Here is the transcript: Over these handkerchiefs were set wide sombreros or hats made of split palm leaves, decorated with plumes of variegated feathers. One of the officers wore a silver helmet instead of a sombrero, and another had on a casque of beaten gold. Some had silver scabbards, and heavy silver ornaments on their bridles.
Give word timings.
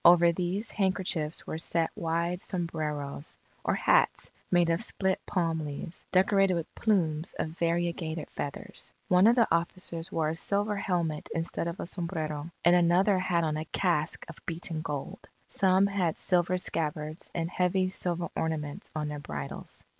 Over 0.03 0.31
these 0.31 0.71
handkerchiefs 0.71 1.45
were 1.45 1.59
set 1.59 1.91
wide 1.95 2.41
sombreros 2.41 3.37
or 3.63 3.75
hats 3.75 4.31
made 4.49 4.71
of 4.71 4.81
split 4.81 5.19
palm 5.27 5.59
leaves, 5.63 6.03
decorated 6.11 6.55
with 6.55 6.73
plumes 6.73 7.35
of 7.37 7.49
variegated 7.51 8.27
feathers. 8.31 8.91
One 9.09 9.27
of 9.27 9.35
the 9.35 9.47
officers 9.51 10.11
wore 10.11 10.29
a 10.29 10.35
silver 10.35 10.75
helmet 10.75 11.29
instead 11.35 11.67
of 11.67 11.79
a 11.79 11.85
sombrero, 11.85 12.49
and 12.65 12.75
another 12.75 13.19
had 13.19 13.43
on 13.43 13.57
a 13.57 13.65
casque 13.65 14.25
of 14.27 14.43
beaten 14.47 14.81
gold. 14.81 15.29
Some 15.49 15.85
had 15.85 16.17
silver 16.17 16.57
scabbards, 16.57 17.29
and 17.35 17.47
heavy 17.51 17.89
silver 17.89 18.29
ornaments 18.35 18.89
on 18.95 19.07
their 19.07 19.19
bridles. 19.19 19.83